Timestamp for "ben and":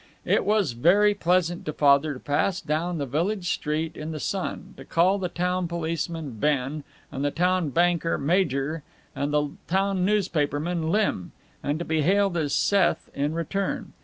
6.39-7.23